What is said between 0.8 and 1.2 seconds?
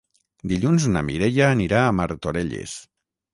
na